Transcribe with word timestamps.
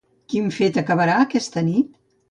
Quin 0.33 0.47
fet 0.55 0.81
acabarà 0.83 1.21
aquesta 1.27 1.67
nit? 1.73 1.97